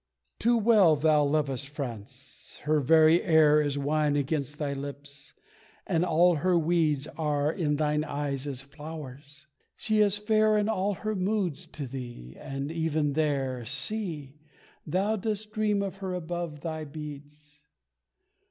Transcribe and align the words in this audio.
"Too 0.39 0.57
well 0.57 0.95
thou 0.95 1.23
lovest 1.23 1.69
France 1.69 2.59
her 2.63 2.79
very 2.79 3.21
air 3.21 3.61
Is 3.61 3.77
wine 3.77 4.15
against 4.15 4.57
thy 4.57 4.73
lips 4.73 5.35
and 5.85 6.03
all 6.03 6.37
her 6.37 6.57
weeds 6.57 7.05
Are 7.19 7.51
in 7.53 7.75
thine 7.75 8.03
eyes 8.03 8.47
as 8.47 8.63
flowers. 8.63 9.45
She 9.75 9.99
is 10.01 10.17
fair 10.17 10.57
In 10.57 10.67
all 10.67 10.95
her 11.05 11.13
moods 11.13 11.67
to 11.67 11.85
thee 11.85 12.35
and 12.39 12.71
even 12.71 13.13
there, 13.13 13.63
See! 13.63 14.39
thou 14.87 15.17
dost 15.17 15.51
dream 15.51 15.83
of 15.83 15.97
her 15.97 16.15
above 16.15 16.61
thy 16.61 16.83
beads. 16.83 17.61